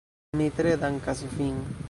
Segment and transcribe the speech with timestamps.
[0.41, 1.63] Mi tre dankas vin.